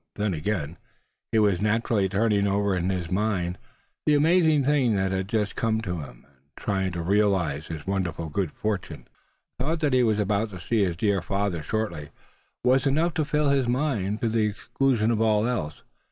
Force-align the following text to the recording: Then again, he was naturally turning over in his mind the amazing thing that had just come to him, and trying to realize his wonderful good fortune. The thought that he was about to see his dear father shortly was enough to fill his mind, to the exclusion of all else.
Then 0.15 0.33
again, 0.33 0.79
he 1.31 1.37
was 1.37 1.61
naturally 1.61 2.09
turning 2.09 2.47
over 2.47 2.75
in 2.75 2.89
his 2.89 3.11
mind 3.11 3.59
the 4.07 4.15
amazing 4.15 4.63
thing 4.63 4.95
that 4.95 5.11
had 5.11 5.27
just 5.27 5.55
come 5.55 5.79
to 5.81 5.99
him, 5.99 6.25
and 6.25 6.25
trying 6.57 6.91
to 6.93 7.03
realize 7.03 7.67
his 7.67 7.85
wonderful 7.85 8.27
good 8.29 8.51
fortune. 8.51 9.07
The 9.59 9.65
thought 9.65 9.79
that 9.81 9.93
he 9.93 10.01
was 10.01 10.17
about 10.17 10.49
to 10.49 10.59
see 10.59 10.83
his 10.83 10.97
dear 10.97 11.21
father 11.21 11.61
shortly 11.61 12.09
was 12.63 12.87
enough 12.87 13.13
to 13.13 13.25
fill 13.25 13.49
his 13.49 13.67
mind, 13.67 14.21
to 14.21 14.29
the 14.29 14.47
exclusion 14.47 15.11
of 15.11 15.21
all 15.21 15.45
else. 15.47 15.83